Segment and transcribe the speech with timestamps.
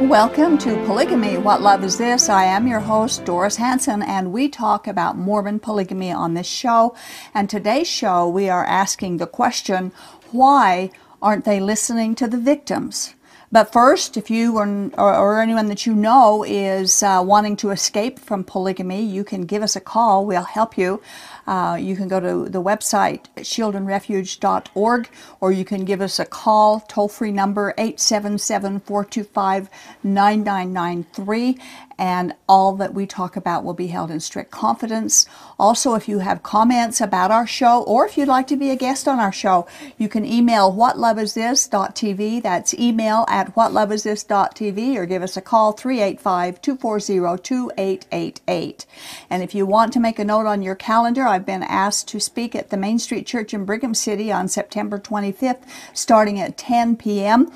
[0.00, 2.28] Welcome to Polygamy What Love Is This?
[2.28, 6.96] I am your host, Doris Hanson, and we talk about Mormon polygamy on this show.
[7.32, 9.92] And today's show, we are asking the question
[10.32, 10.90] why
[11.22, 13.14] aren't they listening to the victims?
[13.52, 17.70] But first, if you or, or, or anyone that you know is uh, wanting to
[17.70, 20.26] escape from polygamy, you can give us a call.
[20.26, 21.00] We'll help you.
[21.46, 25.08] Uh, you can go to the website shieldandrefuge.org
[25.40, 29.68] or you can give us a call, toll free number 877 425
[30.02, 31.58] 9993
[31.98, 35.26] and all that we talk about will be held in strict confidence.
[35.58, 38.76] Also, if you have comments about our show or if you'd like to be a
[38.76, 39.66] guest on our show,
[39.98, 42.42] you can email whatloveisthis.tv.
[42.42, 48.86] That's email at whatloveisthis.tv or give us a call 385 240 2888.
[49.30, 52.20] And if you want to make a note on your calendar, I've been asked to
[52.20, 56.96] speak at the Main Street Church in Brigham City on September 25th, starting at 10
[56.96, 57.50] p.m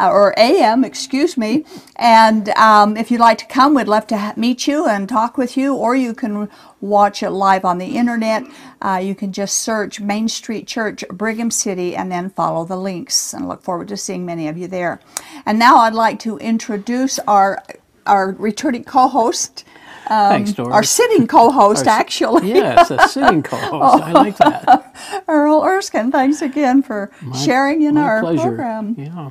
[0.00, 1.64] uh, or AM, excuse me.
[1.96, 5.36] And um, if you'd like to come, we'd love to ha- meet you and talk
[5.36, 6.48] with you, or you can
[6.80, 8.44] watch it live on the internet.
[8.80, 13.34] Uh, you can just search Main Street Church, Brigham City, and then follow the links.
[13.34, 15.00] And look forward to seeing many of you there.
[15.44, 17.62] And now I'd like to introduce our
[18.06, 19.64] our returning co-host.
[20.06, 20.74] Um, Thanks, Doris.
[20.74, 22.48] Our sitting co-host, our, actually.
[22.48, 24.02] Yes, a sitting co-host.
[24.02, 25.24] I like that.
[25.28, 28.42] Earl Erskine, thanks again for my, sharing in our pleasure.
[28.42, 28.96] program.
[28.98, 29.30] Yeah.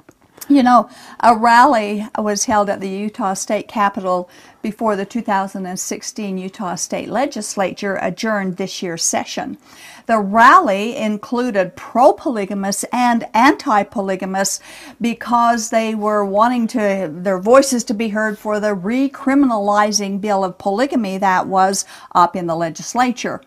[0.50, 4.28] You know, a rally was held at the Utah State Capitol
[4.64, 9.60] before the 2016 Utah State Legislature adjourned this year's session.
[10.08, 14.60] The rally included pro polygamists and anti polygamists
[15.00, 20.58] because they were wanting to their voices to be heard for the recriminalizing bill of
[20.58, 21.86] polygamy that was
[22.16, 23.40] up in the legislature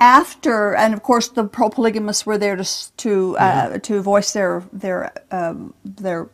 [0.00, 3.78] after, and of course, the pro polygamists were there to to uh, yeah.
[3.78, 6.28] to voice their their um, their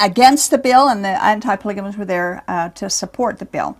[0.00, 3.76] against the bill, and the anti polygamists were there uh, to support the bill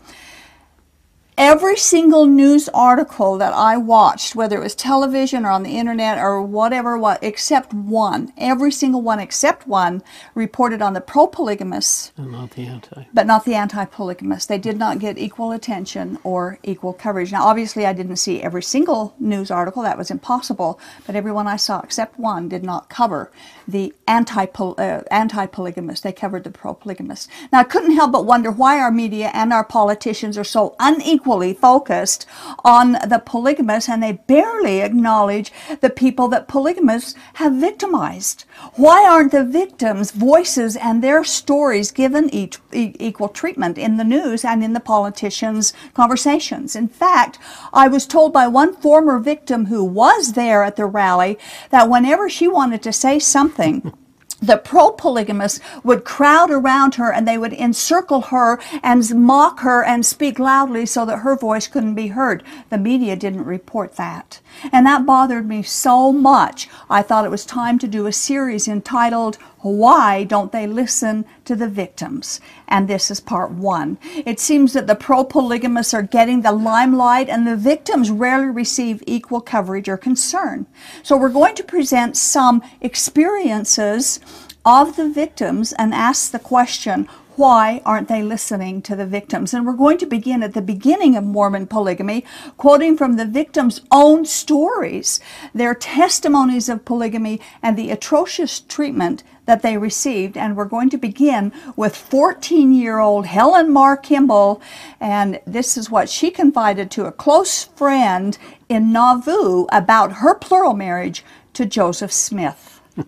[1.38, 6.18] every single news article that I watched, whether it was television or on the internet
[6.18, 10.02] or whatever, what except one, every single one except one
[10.34, 14.46] reported on the pro-polygamists, and not the anti, but not the anti-polygamists.
[14.46, 17.32] They did not get equal attention or equal coverage.
[17.32, 20.78] Now, obviously, I didn't see every single news article; that was impossible.
[21.06, 23.30] But every one I saw, except one, did not cover
[23.66, 26.02] the anti uh, anti-polygamists.
[26.02, 27.28] They covered the pro-polygamists.
[27.52, 31.21] Now, I couldn't help but wonder why our media and our politicians are so unequal
[31.22, 32.26] equally focused
[32.64, 38.44] on the polygamists and they barely acknowledge the people that polygamists have victimized.
[38.74, 44.44] Why aren't the victims' voices and their stories given each, equal treatment in the news
[44.44, 46.74] and in the politicians' conversations?
[46.74, 47.38] In fact,
[47.72, 51.38] I was told by one former victim who was there at the rally
[51.70, 53.92] that whenever she wanted to say something,
[54.42, 60.04] the pro-polygamists would crowd around her and they would encircle her and mock her and
[60.04, 62.42] speak loudly so that her voice couldn't be heard.
[62.68, 64.40] The media didn't report that.
[64.72, 66.68] And that bothered me so much.
[66.90, 71.56] I thought it was time to do a series entitled why don't they listen to
[71.56, 72.40] the victims?
[72.68, 73.98] And this is part one.
[74.26, 79.02] It seems that the pro polygamists are getting the limelight and the victims rarely receive
[79.06, 80.66] equal coverage or concern.
[81.02, 84.20] So we're going to present some experiences
[84.64, 89.54] of the victims and ask the question why aren't they listening to the victims?
[89.54, 92.24] And we're going to begin at the beginning of Mormon polygamy,
[92.58, 95.18] quoting from the victims' own stories,
[95.54, 100.36] their testimonies of polygamy, and the atrocious treatment that they received.
[100.36, 104.62] And we're going to begin with 14 year old Helen Mar Kimball.
[105.00, 110.74] And this is what she confided to a close friend in Nauvoo about her plural
[110.74, 111.24] marriage
[111.54, 112.80] to Joseph Smith.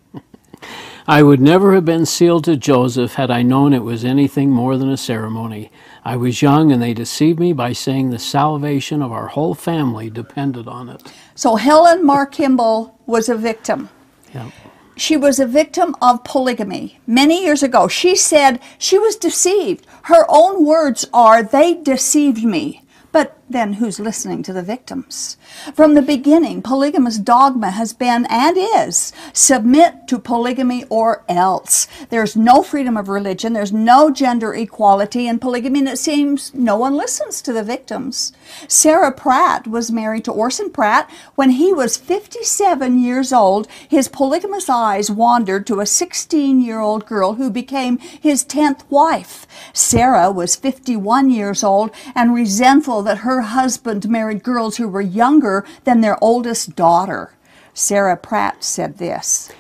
[1.07, 4.79] I would never have been sealed to Joseph had I known it was anything more
[4.79, 5.71] than a ceremony.
[6.03, 10.09] I was young and they deceived me by saying the salvation of our whole family
[10.09, 11.13] depended on it.
[11.35, 13.91] So Helen Mar Kimball was a victim.
[14.33, 14.51] Yep.
[14.97, 17.89] She was a victim of polygamy many years ago.
[17.89, 19.87] She said she was deceived.
[20.05, 22.83] Her own words are, they deceived me.
[23.11, 25.37] But then who's listening to the victims?
[25.75, 31.87] From the beginning, polygamous dogma has been and is submit to polygamy or else.
[32.11, 36.77] There's no freedom of religion, there's no gender equality in polygamy, and it seems no
[36.77, 38.33] one listens to the victims.
[38.69, 41.11] Sarah Pratt was married to Orson Pratt.
[41.35, 47.07] When he was 57 years old, his polygamous eyes wandered to a 16 year old
[47.07, 49.47] girl who became his 10th wife.
[49.73, 55.65] Sarah was 51 years old and resentful that her husband married girls who were younger
[55.85, 57.35] than their oldest daughter.
[57.75, 59.53] Sarah Pratt said this.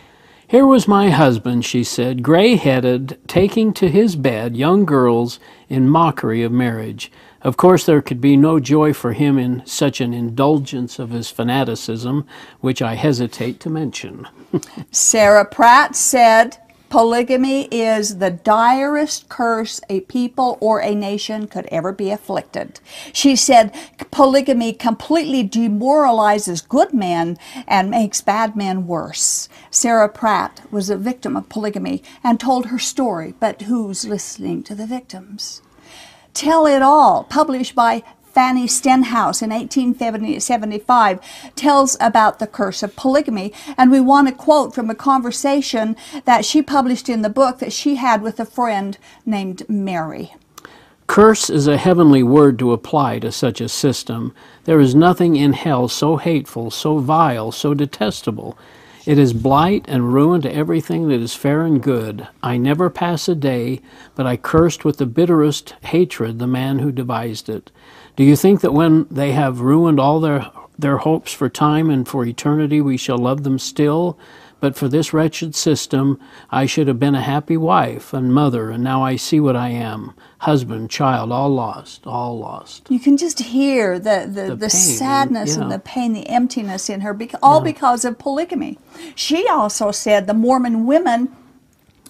[0.46, 5.88] Here was my husband, she said, gray headed, taking to his bed young girls in
[5.88, 7.10] mockery of marriage.
[7.40, 11.30] Of course, there could be no joy for him in such an indulgence of his
[11.30, 12.26] fanaticism,
[12.60, 14.28] which I hesitate to mention.
[14.90, 16.58] Sarah Pratt said,
[16.94, 22.78] Polygamy is the direst curse a people or a nation could ever be afflicted.
[23.12, 23.74] She said
[24.12, 27.36] polygamy completely demoralizes good men
[27.66, 29.48] and makes bad men worse.
[29.72, 34.76] Sarah Pratt was a victim of polygamy and told her story, but who's listening to
[34.76, 35.62] the victims?
[36.32, 38.04] Tell It All, published by
[38.34, 41.20] Fanny Stenhouse in 1875
[41.54, 43.52] tells about the curse of polygamy.
[43.78, 47.72] And we want to quote from a conversation that she published in the book that
[47.72, 50.34] she had with a friend named Mary.
[51.06, 54.34] Curse is a heavenly word to apply to such a system.
[54.64, 58.58] There is nothing in hell so hateful, so vile, so detestable
[59.06, 62.26] it is blight and ruin to everything that is fair and good.
[62.42, 63.82] I never pass a day,
[64.14, 67.70] but I cursed with the bitterest hatred the man who devised it.
[68.16, 72.06] Do you think that when they have ruined all their their hopes for time and
[72.06, 74.18] for eternity, we shall love them still?
[74.60, 76.18] But for this wretched system,
[76.50, 79.68] I should have been a happy wife and mother, and now I see what I
[79.68, 82.86] am husband, child, all lost, all lost.
[82.90, 85.62] You can just hear the, the, the, the sadness and, yeah.
[85.64, 87.72] and, the pain, the emptiness in her, all yeah.
[87.72, 88.78] because of polygamy.
[89.14, 91.34] She also said the Mormon women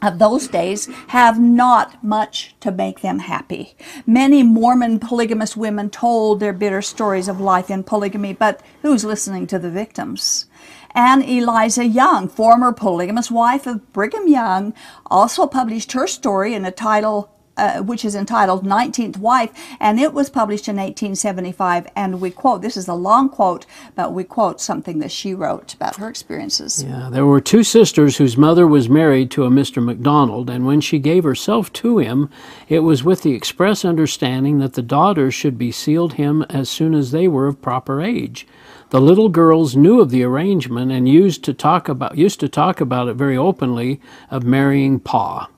[0.05, 3.77] of those days have not much to make them happy.
[4.06, 9.47] Many Mormon polygamous women told their bitter stories of life in polygamy, but who's listening
[9.49, 10.47] to the victims?
[10.95, 14.73] And Eliza Young, former polygamous wife of Brigham Young,
[15.06, 20.12] also published her story in a title uh, which is entitled 19th Wife, and it
[20.12, 21.87] was published in 1875.
[21.97, 25.75] And we quote, this is a long quote, but we quote something that she wrote
[25.75, 26.83] about her experiences.
[26.83, 29.83] Yeah, there were two sisters whose mother was married to a Mr.
[29.83, 32.31] McDonald, and when she gave herself to him,
[32.69, 36.95] it was with the express understanding that the daughters should be sealed him as soon
[36.95, 38.47] as they were of proper age.
[38.91, 42.81] The little girls knew of the arrangement and used to talk about used to talk
[42.81, 45.49] about it very openly of marrying Pa.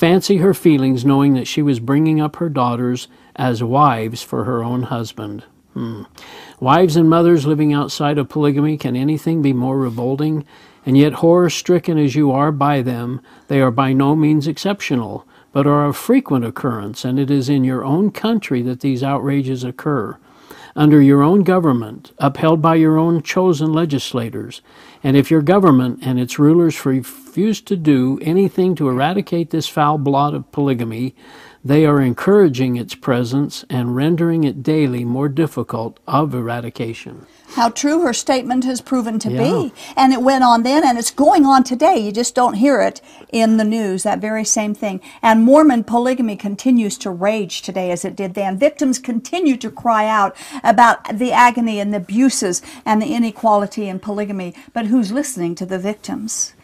[0.00, 3.06] Fancy her feelings knowing that she was bringing up her daughters
[3.36, 5.44] as wives for her own husband.
[5.74, 6.04] Hmm.
[6.58, 10.46] Wives and mothers living outside of polygamy, can anything be more revolting?
[10.86, 15.26] And yet, horror stricken as you are by them, they are by no means exceptional,
[15.52, 19.64] but are of frequent occurrence, and it is in your own country that these outrages
[19.64, 20.16] occur
[20.76, 24.62] under your own government, upheld by your own chosen legislators.
[25.02, 29.98] And if your government and its rulers refuse to do anything to eradicate this foul
[29.98, 31.14] blot of polygamy,
[31.64, 37.26] they are encouraging its presence and rendering it daily more difficult of eradication.
[37.54, 39.42] How true her statement has proven to yeah.
[39.42, 39.72] be.
[39.96, 41.98] And it went on then, and it's going on today.
[41.98, 43.00] You just don't hear it
[43.32, 45.00] in the news, that very same thing.
[45.20, 48.56] And Mormon polygamy continues to rage today as it did then.
[48.56, 53.98] Victims continue to cry out about the agony and the abuses and the inequality in
[53.98, 54.54] polygamy.
[54.72, 56.54] But who's listening to the victims?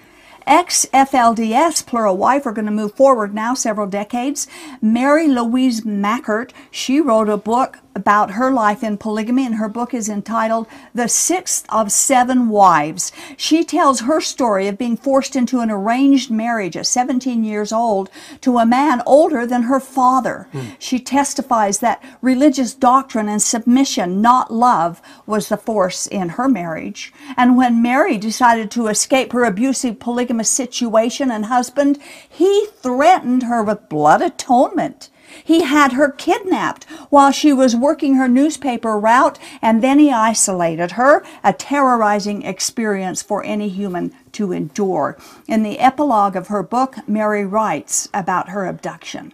[0.46, 4.46] Ex-FLDS, plural wife, are going to move forward now several decades.
[4.80, 9.94] Mary Louise Mackert, she wrote a book about her life in polygamy, and her book
[9.94, 13.10] is entitled The Sixth of Seven Wives.
[13.36, 18.10] She tells her story of being forced into an arranged marriage at 17 years old
[18.42, 20.46] to a man older than her father.
[20.52, 20.76] Mm.
[20.78, 27.12] She testifies that religious doctrine and submission, not love, was the force in her marriage.
[27.36, 31.98] And when Mary decided to escape her abusive polygamous situation and husband,
[32.28, 35.08] he threatened her with blood atonement.
[35.44, 40.92] He had her kidnapped while she was working her newspaper route, and then he isolated
[40.92, 45.16] her, a terrorizing experience for any human to endure.
[45.48, 49.32] In the epilogue of her book, Mary writes about her abduction.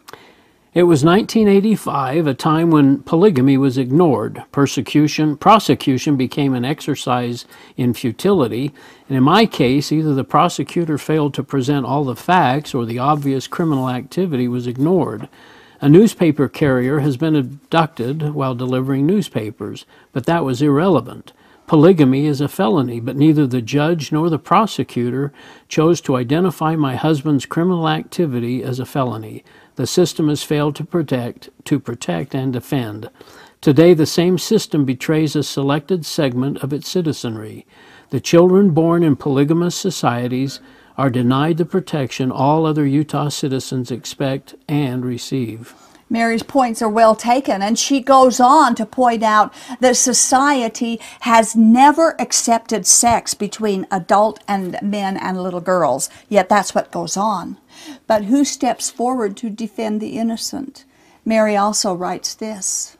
[0.74, 4.42] It was 1985, a time when polygamy was ignored.
[4.52, 7.44] Persecution, prosecution became an exercise
[7.76, 8.72] in futility,
[9.06, 12.98] and in my case, either the prosecutor failed to present all the facts or the
[12.98, 15.28] obvious criminal activity was ignored.
[15.82, 21.32] A newspaper carrier has been abducted while delivering newspapers, but that was irrelevant.
[21.66, 25.32] Polygamy is a felony, but neither the judge nor the prosecutor
[25.66, 29.42] chose to identify my husband's criminal activity as a felony.
[29.74, 33.10] The system has failed to protect, to protect and defend.
[33.60, 37.66] Today, the same system betrays a selected segment of its citizenry.
[38.10, 40.60] The children born in polygamous societies
[40.96, 45.74] are denied the protection all other Utah citizens expect and receive.
[46.12, 51.56] Mary's points are well taken, and she goes on to point out that society has
[51.56, 57.56] never accepted sex between adult and men and little girls, yet that's what goes on.
[58.06, 60.84] But who steps forward to defend the innocent?
[61.24, 62.98] Mary also writes this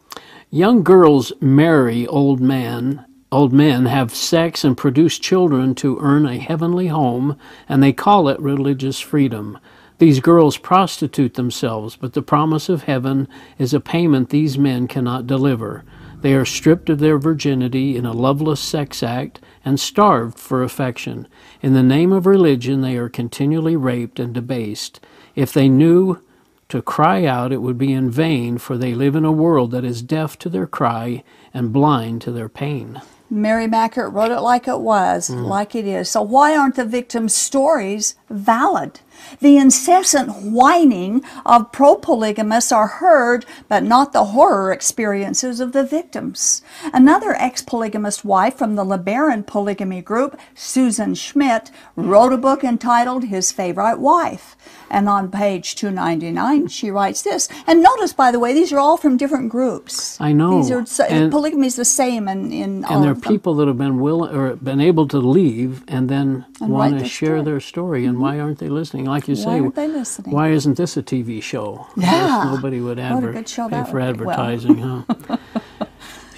[0.49, 6.39] Young girls marry old men old men have sex and produce children to earn a
[6.39, 9.59] heavenly home, and they call it religious freedom.
[9.99, 15.27] These girls prostitute themselves, but the promise of heaven is a payment these men cannot
[15.27, 15.85] deliver.
[16.21, 21.27] They are stripped of their virginity in a loveless sex act and starved for affection.
[21.63, 25.01] In the name of religion, they are continually raped and debased.
[25.35, 26.21] If they knew
[26.69, 29.85] to cry out, it would be in vain, for they live in a world that
[29.85, 31.25] is deaf to their cry
[31.55, 33.01] and blind to their pain.
[33.33, 35.47] Mary Mackert wrote it like it was, mm.
[35.47, 36.11] like it is.
[36.11, 39.01] So why aren't the victims' stories valid?
[39.41, 45.85] The incessant whining of pro polygamists are heard, but not the horror experiences of the
[45.85, 46.63] victims.
[46.93, 53.25] Another ex polygamist wife from the LeBaron polygamy group, Susan Schmidt, wrote a book entitled
[53.25, 54.57] His Favorite Wife.
[54.91, 57.49] And on page 299, she writes this.
[57.67, 60.21] And notice, by the way, these are all from different groups.
[60.21, 60.59] I know.
[60.59, 63.69] These are so, and, polygamy is the same in, in and there are people that
[63.69, 67.43] have been willing or been able to leave and then and want to share story.
[67.43, 68.05] their story.
[68.05, 68.23] And mm-hmm.
[68.23, 69.02] why aren't they listening?
[69.05, 71.87] Like you say, why, why isn't this a TV show?
[71.97, 72.51] Yeah.
[72.55, 75.07] nobody would adver- pay for advertising, well.
[75.09, 75.37] huh?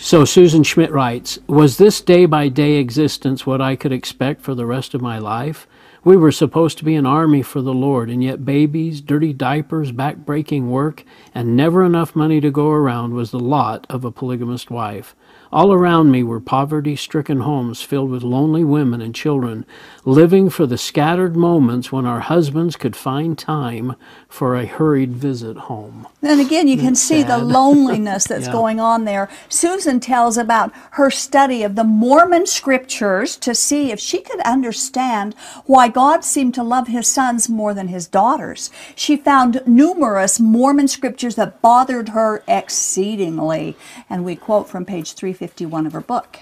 [0.05, 4.55] So Susan Schmidt writes, Was this day by day existence what I could expect for
[4.55, 5.67] the rest of my life?
[6.05, 9.93] We were supposed to be an army for the Lord, and yet babies, dirty diapers,
[9.93, 11.05] back-breaking work,
[11.35, 15.17] and never enough money to go around was the lot of a polygamist wife.
[15.55, 19.65] All around me were poverty stricken homes filled with lonely women and children,
[20.05, 23.95] living for the scattered moments when our husbands could find time
[24.29, 26.09] for a hurried visit home.
[26.23, 28.53] And again, you can see the loneliness that's yeah.
[28.53, 29.31] going on there.
[29.49, 35.37] Susan tells about her study of the Mormon scriptures to see if she could understand
[35.67, 38.73] why God seemed to love his sons more than his daughters.
[38.97, 43.77] She found numerous Mormon scriptures that bothered her exceedingly.
[44.11, 45.44] And we quote from page 350.
[45.45, 46.39] 51 of her book.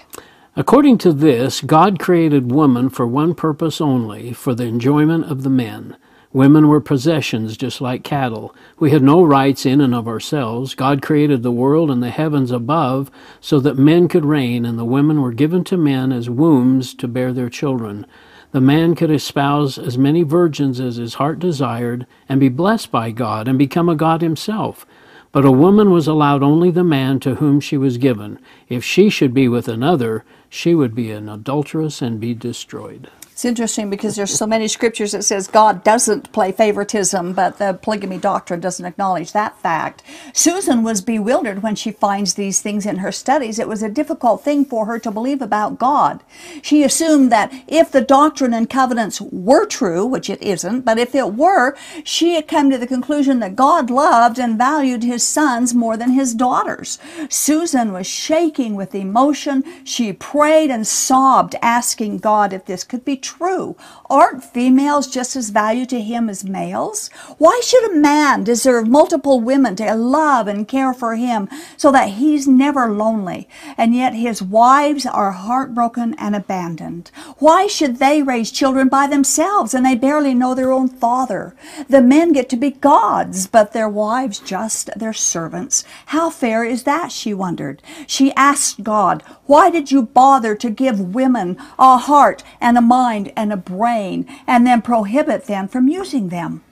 [0.55, 5.49] According to this, God created woman for one purpose only, for the enjoyment of the
[5.49, 5.97] men.
[6.31, 8.55] Women were possessions just like cattle.
[8.79, 10.73] We had no rights in and of ourselves.
[10.73, 14.85] God created the world and the heavens above so that men could reign, and the
[14.85, 18.05] women were given to men as wombs to bear their children.
[18.53, 23.11] The man could espouse as many virgins as his heart desired, and be blessed by
[23.11, 24.85] God, and become a God himself.
[25.33, 28.37] But a woman was allowed only the man to whom she was given.
[28.69, 33.09] If she should be with another, she would be an adulteress and be destroyed.
[33.43, 37.73] It's interesting because there's so many scriptures that says God doesn't play favoritism, but the
[37.73, 40.01] polygamy doctrine doesn't acknowledge that fact.
[40.31, 43.59] Susan was bewildered when she finds these things in her studies.
[43.59, 46.23] It was a difficult thing for her to believe about God.
[46.61, 51.13] She assumed that if the doctrine and covenants were true, which it isn't, but if
[51.13, 55.73] it were, she had come to the conclusion that God loved and valued his sons
[55.73, 56.97] more than his daughters.
[57.27, 59.65] Susan was shaking with emotion.
[59.83, 63.75] She prayed and sobbed, asking God if this could be true.
[64.09, 67.09] Aren't females just as valued to him as males?
[67.37, 72.11] Why should a man deserve multiple women to love and care for him so that
[72.11, 73.47] he's never lonely,
[73.77, 77.11] and yet his wives are heartbroken and abandoned?
[77.39, 81.55] Why should they raise children by themselves and they barely know their own father?
[81.87, 85.83] The men get to be gods, but their wives just their servants.
[86.07, 87.81] How fair is that, she wondered.
[88.07, 89.23] She asked God,
[89.53, 94.25] why did you bother to give women a heart and a mind and a brain
[94.47, 96.63] and then prohibit them from using them?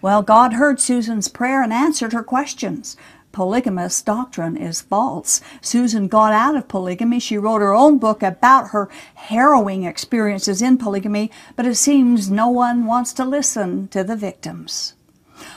[0.00, 2.96] Well, God heard Susan's prayer and answered her questions.
[3.32, 5.42] Polygamous doctrine is false.
[5.60, 7.20] Susan got out of polygamy.
[7.20, 12.48] She wrote her own book about her harrowing experiences in polygamy, but it seems no
[12.48, 14.94] one wants to listen to the victims.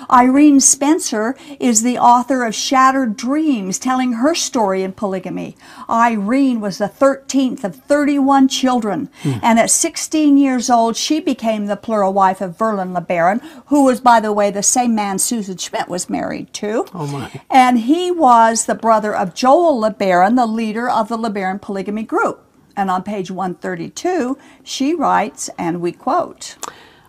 [0.10, 5.58] Irene Spencer is the author of Shattered Dreams, telling her story in polygamy.
[5.90, 9.34] Irene was the 13th of 31 children, hmm.
[9.42, 14.02] and at 16 years old, she became the plural wife of Verlin LeBaron, who was,
[14.02, 16.86] by the way, the same man Susan Schmidt was married to.
[16.94, 17.42] Oh, my.
[17.50, 22.42] And he was the brother of Joel LeBaron, the leader of the LeBaron polygamy group.
[22.78, 26.58] And on page 132, she writes, and we quote,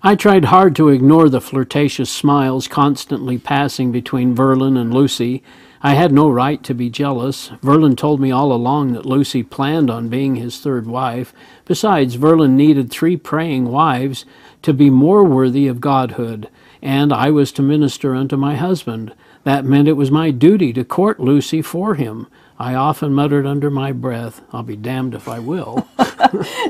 [0.07, 5.43] I tried hard to ignore the flirtatious smiles constantly passing between Verlin and Lucy.
[5.83, 7.49] I had no right to be jealous.
[7.61, 11.35] Verlin told me all along that Lucy planned on being his third wife.
[11.65, 14.25] Besides, Verlin needed three praying wives
[14.63, 16.49] to be more worthy of godhood,
[16.81, 19.13] and I was to minister unto my husband.
[19.43, 22.29] That meant it was my duty to court Lucy for him.
[22.59, 25.87] I often muttered under my breath, I'll be damned if I will.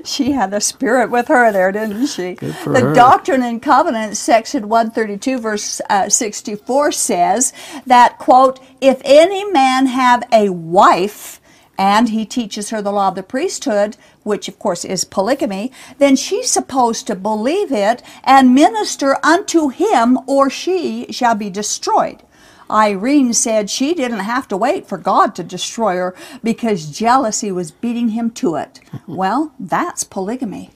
[0.05, 2.35] She had the spirit with her there, didn't she?
[2.35, 2.95] Good for the her.
[2.95, 7.53] Doctrine and Covenants, section 132, verse uh, 64 says
[7.87, 11.41] that, quote, if any man have a wife,
[11.79, 16.17] and he teaches her the law of the priesthood, which of course is polygamy, then
[16.17, 22.23] she's supposed to believe it and minister unto him, or she shall be destroyed.
[22.71, 27.71] Irene said she didn't have to wait for God to destroy her because jealousy was
[27.71, 28.81] beating him to it.
[29.07, 30.71] well, that's polygamy.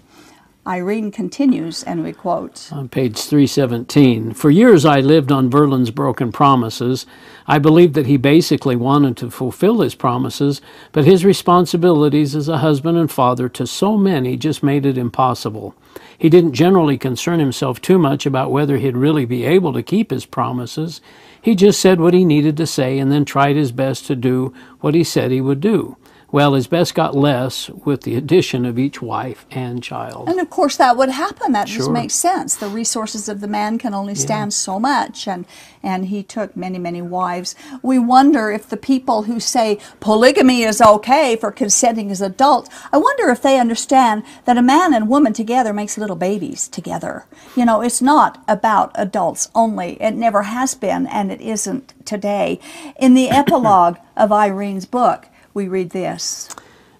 [0.67, 4.35] Irene continues, and we quote on page 317.
[4.35, 7.07] For years I lived on Verlin's broken promises.
[7.47, 10.61] I believed that he basically wanted to fulfill his promises,
[10.93, 15.75] but his responsibilities as a husband and father to so many just made it impossible.
[16.17, 20.11] He didn't generally concern himself too much about whether he'd really be able to keep
[20.11, 21.01] his promises.
[21.43, 24.53] He just said what he needed to say and then tried his best to do
[24.81, 25.97] what he said he would do.
[26.33, 30.29] Well, his best got less with the addition of each wife and child.
[30.29, 31.53] And of course, that would happen.
[31.53, 32.55] That just makes sense.
[32.55, 35.45] The resources of the man can only stand so much, and
[35.83, 37.55] and he took many, many wives.
[37.83, 42.99] We wonder if the people who say polygamy is okay for consenting as adults, I
[42.99, 47.25] wonder if they understand that a man and woman together makes little babies together.
[47.57, 50.01] You know, it's not about adults only.
[50.03, 52.61] It never has been, and it isn't today.
[52.99, 56.49] In the epilogue of Irene's book, we read this.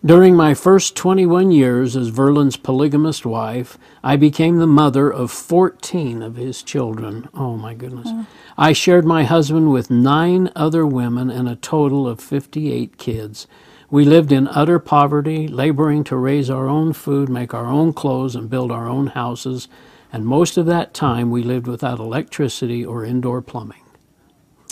[0.03, 6.23] During my first 21 years as Verlin's polygamist wife, I became the mother of 14
[6.23, 7.29] of his children.
[7.35, 8.09] Oh my goodness.
[8.11, 8.27] Oh.
[8.57, 13.47] I shared my husband with nine other women and a total of 58 kids.
[13.91, 18.35] We lived in utter poverty, laboring to raise our own food, make our own clothes,
[18.35, 19.69] and build our own houses.
[20.11, 23.83] And most of that time we lived without electricity or indoor plumbing.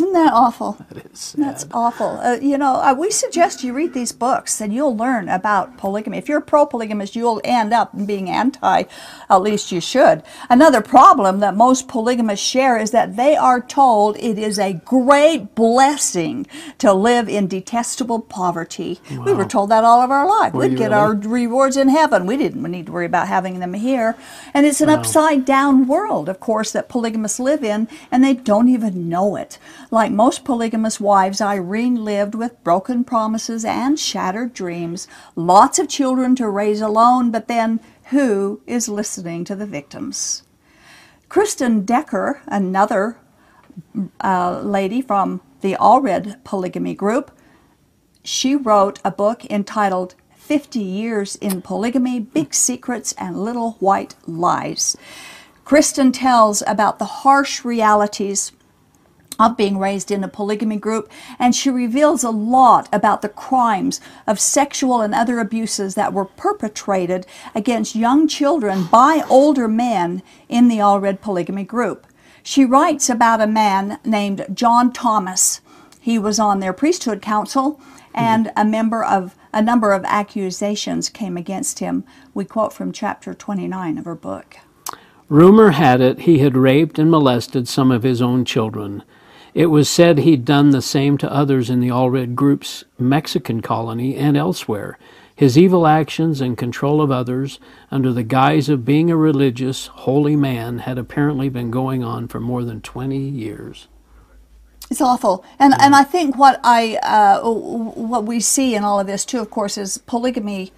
[0.01, 0.77] Isn't that awful?
[0.91, 1.45] That is sad.
[1.45, 2.21] That's awful.
[2.23, 6.19] Uh, you know, uh, we suggest you read these books and you'll learn about polygamy.
[6.19, 8.85] If you're pro polygamist, you'll end up being anti,
[9.29, 10.23] at least you should.
[10.49, 15.57] Another problem that most polygamists share is that they are told it is a great
[15.57, 16.47] blessing
[16.79, 19.01] to live in detestable poverty.
[19.11, 20.53] We were told that all of our life.
[20.53, 20.95] Were We'd get really?
[20.95, 22.25] our rewards in heaven.
[22.25, 24.17] We didn't need to worry about having them here.
[24.55, 28.69] And it's an upside down world, of course, that polygamists live in, and they don't
[28.69, 29.59] even know it.
[29.91, 36.37] Like most polygamous wives, Irene lived with broken promises and shattered dreams, lots of children
[36.37, 40.43] to raise alone, but then who is listening to the victims?
[41.31, 43.19] Kristyn Decker, another
[44.23, 47.31] uh, lady from the Allred polygamy group,
[48.23, 54.97] she wrote a book entitled 50 Years in Polygamy Big Secrets and Little White Lies.
[55.65, 58.53] Kristyn tells about the harsh realities
[59.39, 64.01] of being raised in a polygamy group, and she reveals a lot about the crimes
[64.27, 70.69] of sexual and other abuses that were perpetrated against young children by older men in
[70.69, 72.07] the Allred polygamy group.
[72.43, 75.61] She writes about a man named John Thomas.
[76.01, 78.11] He was on their priesthood council, mm-hmm.
[78.15, 82.05] and a member of a number of accusations came against him.
[82.35, 84.59] We quote from chapter 29 of her book.
[85.29, 89.03] Rumor had it he had raped and molested some of his own children.
[89.59, 94.15] It was said he'd done the same to others in the Allred Group's Mexican colony
[94.15, 95.01] and elsewhere.
[95.35, 97.59] His evil actions and control of others,
[97.91, 102.39] under the guise of being a religious, holy man, had apparently been going on for
[102.39, 103.89] more than 20 years.
[104.93, 109.09] It's awful, and and I think what I uh, what we see in all of
[109.09, 110.73] this too, of course, is polygamy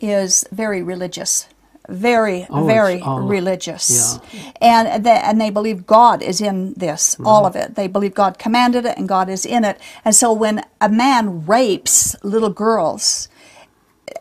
[0.00, 1.46] is very religious,
[1.88, 4.18] very Oh, very religious,
[4.60, 7.74] and they, and they believe God is in this, all of it.
[7.74, 9.80] They believe God commanded it, and God is in it.
[10.04, 13.28] And so when a man rapes little girls,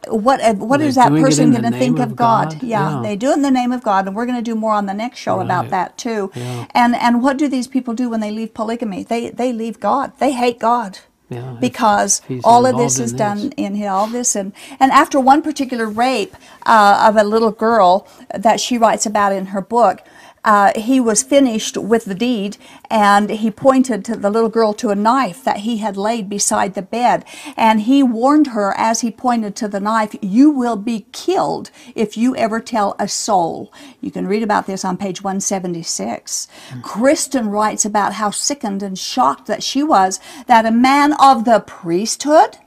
[0.08, 2.52] what uh, what is that person going to think of of God?
[2.52, 2.64] God?
[2.64, 3.02] Yeah, Yeah.
[3.04, 4.86] they do it in the name of God, and we're going to do more on
[4.86, 6.32] the next show about that too.
[6.36, 6.66] Yeah.
[6.72, 9.04] And and what do these people do when they leave polygamy?
[9.04, 10.14] They they leave God.
[10.20, 11.00] They hate God.
[11.30, 13.54] Yeah, Because all of this is done this.
[13.58, 16.36] in here, all this, and and after one particular rape
[16.68, 20.02] uh, of a little girl that she writes about in her book,
[20.46, 22.56] uh, he was finished with the deed,
[22.90, 26.76] and he pointed to the little girl to a knife that he had laid beside
[26.76, 27.26] the bed,
[27.58, 32.16] and he warned her as he pointed to the knife, "You will be killed if
[32.16, 36.48] you ever tell a soul." You can read about this on page 176.
[36.84, 41.60] Kristyn writes about how sickened and shocked that she was that a man of the
[41.60, 42.58] priesthood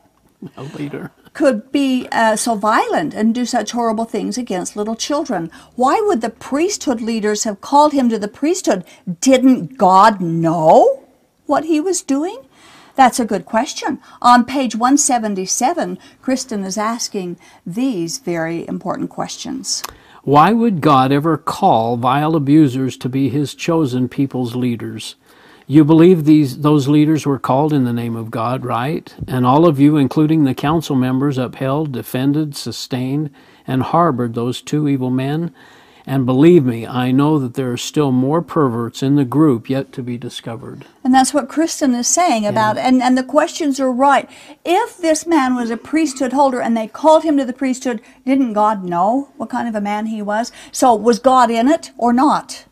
[0.56, 1.10] A leader.
[1.38, 5.52] Could be uh, so violent and do such horrible things against little children.
[5.76, 8.82] Why would the priesthood leaders have called him to the priesthood?
[9.20, 11.04] Didn't God know
[11.46, 12.40] what he was doing?
[12.96, 14.00] That's a good question.
[14.20, 19.84] On page 177, Kristyn is asking these very important questions.
[20.24, 25.14] Why would God ever call vile abusers to be his chosen people's leaders?
[25.70, 29.14] You believe these those leaders were called in the name of God, right?
[29.26, 33.28] And all of you, including the council members, upheld, defended, sustained,
[33.66, 35.54] and harbored those two evil men.
[36.06, 39.92] And believe me, I know that there are still more perverts in the group yet
[39.92, 40.86] to be discovered.
[41.04, 44.26] And that's what Kristyn is saying about and, and the questions are right.
[44.64, 48.54] If this man was a priesthood holder and they called him to the priesthood, didn't
[48.54, 50.50] God know what kind of a man he was?
[50.72, 52.64] So was God in it or not?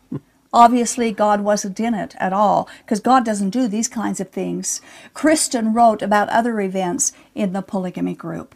[0.57, 4.81] Obviously, God wasn't in it at all because God doesn't do these kinds of things.
[5.13, 8.55] Kristyn wrote about other events in the polygamy group.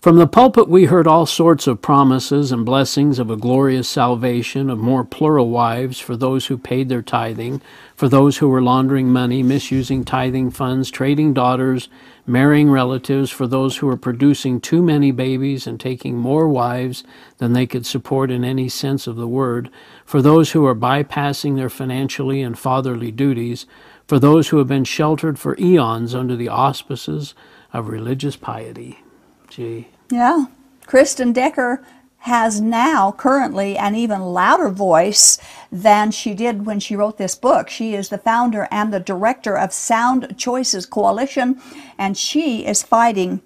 [0.00, 4.70] From the pulpit, we heard all sorts of promises and blessings of a glorious salvation,
[4.70, 7.60] of more plural wives for those who paid their tithing,
[7.96, 11.88] for those who were laundering money, misusing tithing funds, trading daughters,
[12.26, 17.02] marrying relatives, for those who were producing too many babies and taking more wives
[17.38, 19.70] than they could support in any sense of the word,
[20.04, 23.66] for those who are bypassing their financially and fatherly duties,
[24.06, 27.34] for those who have been sheltered for eons under the auspices
[27.72, 29.00] of religious piety.
[29.48, 29.88] Gee.
[30.10, 30.46] Yeah.
[30.86, 31.84] Kristyn Decker
[32.22, 35.38] has now currently an even louder voice
[35.72, 37.68] than she did when she wrote this book.
[37.68, 41.60] She is the founder and the director of Sound Choices Coalition,
[41.98, 43.42] and she is fighting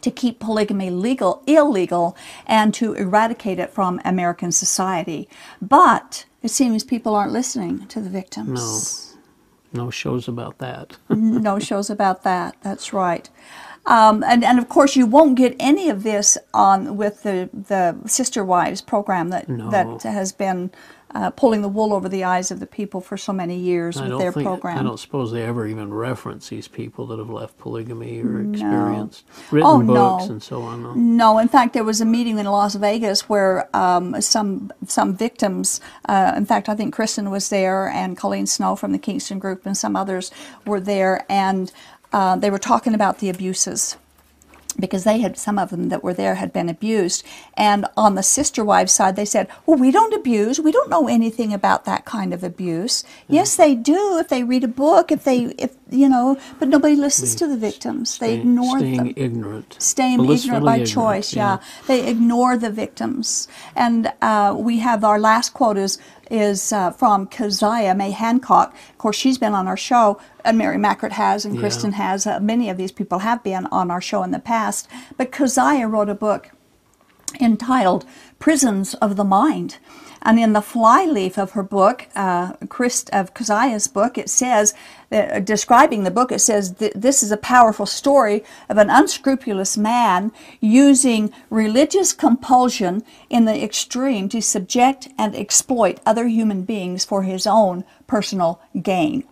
[0.00, 5.28] to keep polygamy legal illegal and to eradicate it from American society.
[5.60, 9.14] But it seems people aren't listening to the victims.
[9.74, 10.96] No No shows about that.
[11.10, 12.56] no shows about that.
[12.62, 13.28] That's right.
[13.84, 17.96] Um, and, and of course, you won't get any of this on with the, the
[18.06, 19.70] Sister Wives program that No.
[19.70, 20.70] that has been
[21.14, 24.08] uh, pulling the wool over the eyes of the people for so many years I
[24.08, 24.78] with their think program.
[24.78, 29.24] I don't suppose they ever even reference these people that have left polygamy or experienced
[29.50, 30.32] written Oh, books no.
[30.32, 30.82] and so on.
[30.82, 30.94] no?
[30.94, 35.80] No, in fact, there was a meeting in Las Vegas where um, some some victims,
[36.08, 39.66] uh, in fact, I think Kristyn was there, and Colleen Snow from the Kingston Group,
[39.66, 40.30] and some others
[40.64, 41.70] were there, and
[42.12, 43.96] uh, they were talking about the abuses
[44.78, 47.22] because they had some of them that were there had been abused
[47.54, 51.08] and on the sister wives side they said well we don't abuse we don't know
[51.08, 55.24] anything about that kind of abuse yes they do if they read a book if
[55.24, 59.76] they if you know but nobody listens to the victims they ignore staying them ignorant.
[59.78, 61.34] staying ignorant by ignorant, choice.
[61.34, 61.58] Yeah.
[61.86, 63.48] they ignore the victims.
[63.76, 65.98] And uh, we have our last quote is
[66.32, 68.74] is uh, from Kaziah May Hancock.
[68.90, 71.60] Of course, she's been on our show, and Mary Mackert has, and Yeah.
[71.60, 72.26] Kristyn has.
[72.26, 74.88] Uh, many of these people have been on our show in the past.
[75.16, 76.50] But Kaziah wrote a book
[77.40, 78.04] entitled
[78.38, 79.78] Prisons of the Mind.
[80.24, 84.72] And in the flyleaf of her book, uh, Christ, of Kaziah's book, it says,
[85.10, 90.30] uh, describing the book, it says, this is a powerful story of an unscrupulous man
[90.60, 97.44] using religious compulsion in the extreme to subject and exploit other human beings for his
[97.44, 99.24] own personal gain.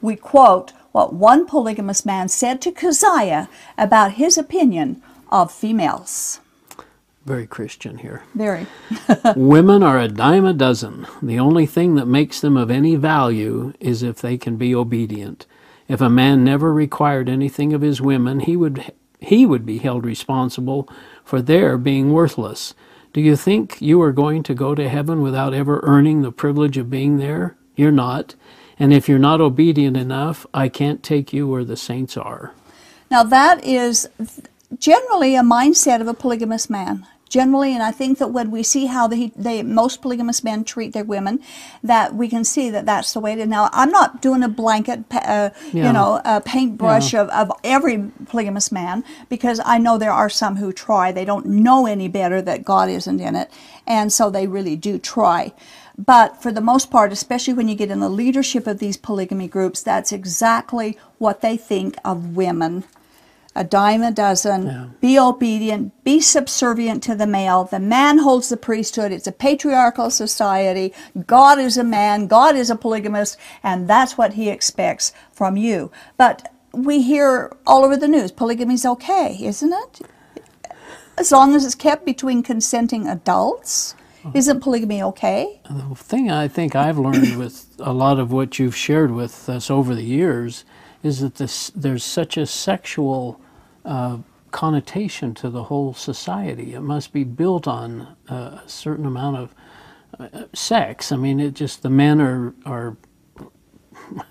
[0.00, 6.40] We quote what one polygamous man said to Kaziah about his opinion of females.
[7.26, 8.22] Very Christian here.
[8.34, 8.66] Very.
[9.36, 11.06] Women are a dime a dozen.
[11.20, 15.46] The only thing that makes them of any value is if they can be obedient.
[15.86, 20.06] If a man never required anything of his women, he would he would be held
[20.06, 20.88] responsible
[21.22, 22.74] for their being worthless.
[23.12, 26.78] Do you think you are going to go to heaven without ever earning the privilege
[26.78, 27.56] of being there?
[27.76, 28.34] You're not.
[28.78, 32.54] And if you're not obedient enough, I can't take you where the saints are.
[33.10, 34.08] Now, that is
[34.78, 37.06] generally a mindset of a polygamous man.
[37.28, 37.72] generally.
[37.72, 41.04] And I think that when we see how the, they, most polygamous men treat their
[41.04, 41.38] women,
[41.80, 45.04] that we can see that that's the way to Now, I'm not doing a blanket,
[45.12, 45.86] uh, Yeah.
[45.86, 50.56] you know, a paintbrush of, of every polygamous man because I know there are some
[50.56, 51.12] who try.
[51.12, 53.48] They don't know any better that God isn't in it.
[53.86, 55.52] And so they really do try.
[55.96, 59.46] But for the most part, especially when you get in the leadership of these polygamy
[59.46, 62.82] groups, that's exactly what they think of women.
[63.56, 64.66] A dime a dozen.
[64.66, 64.86] Yeah.
[65.00, 66.04] Be obedient.
[66.04, 67.64] Be subservient to the male.
[67.64, 69.10] The man holds the priesthood.
[69.10, 70.94] It's a patriarchal society.
[71.26, 72.28] God is a man.
[72.28, 73.36] God is a polygamist.
[73.62, 75.90] And that's what he expects from you.
[76.16, 80.00] But we hear all over the news polygamy's okay, isn't it?
[81.18, 83.96] As long as it's kept between consenting adults.
[84.24, 84.32] Oh.
[84.34, 85.60] Isn't polygamy okay?
[85.70, 89.70] The thing I think I've learned with a lot of what you've shared with us
[89.70, 90.64] over the years
[91.02, 93.40] is that this, there's such a sexual
[93.84, 94.18] uh,
[94.50, 96.74] connotation to the whole society.
[96.74, 99.54] It must be built on uh, a certain amount of
[100.18, 101.12] uh, sex.
[101.12, 102.96] I mean, it just the men are are.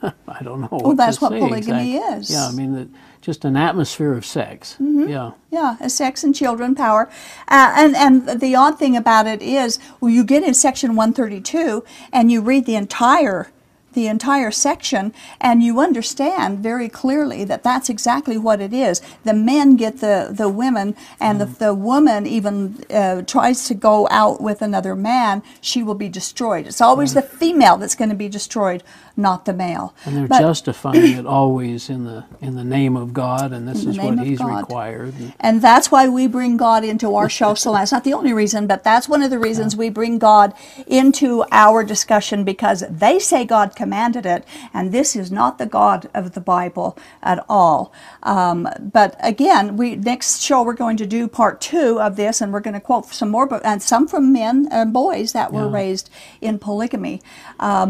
[0.27, 0.69] I don't know.
[0.71, 2.29] Well, that's what polygamy is.
[2.29, 2.89] Yeah, I mean, the,
[3.21, 4.75] just an atmosphere of sex.
[4.79, 5.31] Yeah.
[5.51, 7.09] Yeah, uh, sex and children power.
[7.47, 11.83] Uh, and, and the odd thing about it is, well, you get in section 132
[12.11, 13.51] and you read the entire
[13.93, 19.33] the entire section and you understand very clearly that that's exactly what it is the
[19.33, 24.41] men get the, the women and if the woman even uh, tries to go out
[24.41, 28.29] with another man she will be destroyed it's always the female that's going to be
[28.29, 28.83] destroyed
[29.17, 33.13] not the male And they're But- justifying it always in the in the name of
[33.13, 34.59] God, and this is what He's God.
[34.61, 35.13] required.
[35.19, 37.53] And- And that's why we bring God into our show.
[37.53, 40.53] So that's not the only reason, but that's one of the reasons we bring God
[40.87, 44.41] into our discussion because they say God commanded it,
[44.73, 46.89] and this is not the God of the Bible
[47.31, 47.81] at all.
[48.23, 52.51] Um, but again, we next show we're going to do part two of this, and
[52.53, 55.67] we're going to quote some more, but and some from men and boys that were
[55.69, 55.79] Yeah.
[55.81, 56.07] raised
[56.41, 57.15] in polygamy.
[57.59, 57.89] Um,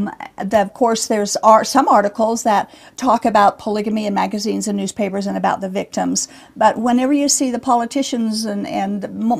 [0.51, 2.63] the, of course, there's are some articles that
[2.97, 6.27] talk about polygamy in magazines and newspapers and about the victims.
[6.55, 8.93] But whenever you see the politicians and, and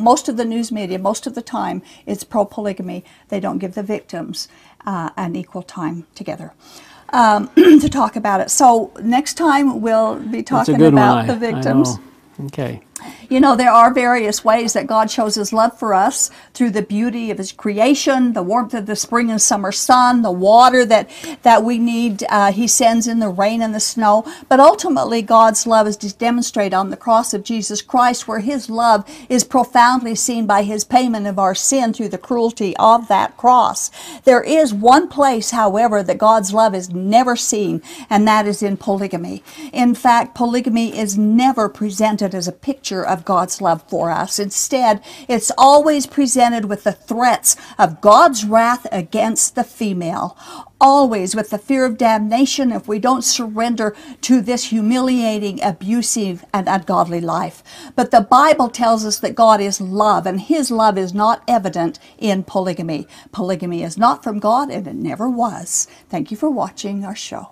[0.09, 3.03] most of the news media, most of the time, it's pro polygamy.
[3.29, 4.47] They don't give the victims
[4.89, 6.51] uh, an equal time together.
[7.11, 8.49] Um, to talk about it.
[8.49, 11.27] So next time we'll be talking about one.
[11.27, 11.97] the victims.
[12.45, 12.81] Okay.
[13.29, 16.81] You know, there are various ways that God shows his love for us through the
[16.81, 21.09] beauty of his creation, the warmth of the spring and summer sun, the water that,
[21.43, 24.25] that we need, uh, he sends in the rain and the snow.
[24.47, 29.09] But ultimately, God's love is demonstrated on the cross of Jesus Christ, where his love
[29.29, 33.91] is profoundly seen by his payment of our sin through the cruelty of that cross.
[34.23, 38.77] There is one place, however, that God's love is never seen, and that is in
[38.77, 39.43] polygamy.
[39.71, 42.51] In fact, polygamy is never presented as a
[42.89, 44.39] picture of God's love for us.
[44.39, 50.35] Instead, it's always presented with the threats of God's wrath against the female.
[50.81, 56.67] Always with the fear of damnation if we don't surrender to this humiliating, abusive, and
[56.67, 57.61] ungodly life.
[57.95, 61.99] But the Bible tells us that God is love, and His love is not evident
[62.17, 63.07] in polygamy.
[63.31, 65.85] Polygamy is not from God, and it never was.
[66.09, 67.51] Thank you for watching our show.